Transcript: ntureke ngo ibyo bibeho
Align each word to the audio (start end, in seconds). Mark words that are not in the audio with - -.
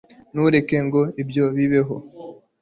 ntureke 0.33 0.77
ngo 0.85 1.01
ibyo 1.21 1.45
bibeho 1.55 1.95